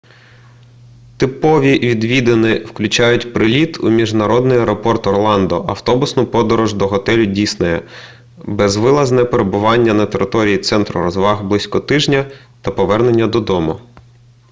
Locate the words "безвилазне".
8.45-9.25